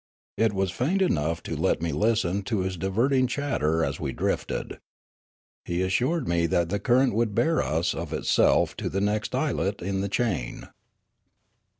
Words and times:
It 0.35 0.51
was 0.53 0.71
faint 0.71 0.99
enough 1.03 1.43
to 1.43 1.55
let 1.55 1.79
me 1.79 1.91
listen 1.91 2.41
to 2.45 2.61
his 2.61 2.75
diverting 2.75 3.27
chatter 3.27 3.85
as 3.85 3.99
we 3.99 4.11
drifted. 4.11 4.79
He 5.63 5.83
assured 5.83 6.27
me 6.27 6.47
that 6.47 6.69
the 6.69 6.79
current 6.79 7.13
would 7.13 7.35
bear 7.35 7.61
us 7.61 7.93
of 7.93 8.11
itself 8.11 8.75
to 8.77 8.89
the 8.89 8.99
uext 8.99 9.35
islet 9.35 9.79
in 9.83 10.01
the 10.01 10.09
chain. 10.09 10.69